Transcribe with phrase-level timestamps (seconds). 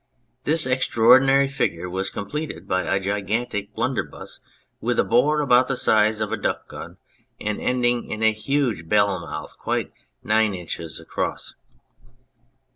[0.45, 4.39] This extra ordinary figure was completed by a gigantic blunder buss
[4.79, 6.97] with a bore about the size of a duck gun
[7.39, 9.93] and ending in a huge bell mouth quite
[10.23, 11.53] nine inches across.